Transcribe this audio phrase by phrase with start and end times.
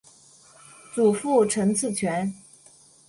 [0.95, 2.33] 祖父陈赐全。